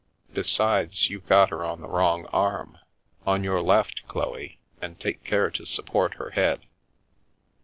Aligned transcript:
Besides, 0.33 1.11
you've 1.11 1.27
got 1.27 1.51
her 1.51 1.63
on 1.63 1.81
the 1.81 1.87
wrong 1.87 2.25
arm! 2.33 2.79
On 3.27 3.43
your 3.43 3.61
left, 3.61 4.01
Chloe, 4.07 4.59
and 4.81 4.99
take 4.99 5.23
care 5.23 5.51
to 5.51 5.63
support 5.63 6.15
her 6.15 6.31
head." 6.31 6.65